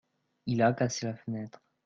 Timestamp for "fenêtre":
1.15-1.61